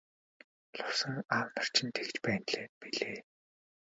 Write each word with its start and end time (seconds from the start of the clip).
Лувсан 0.77 1.17
аав 1.37 1.65
чинь 1.73 1.91
ч 1.91 1.93
тэгж 1.97 2.15
байна 2.25 2.61
билээ. 2.79 3.19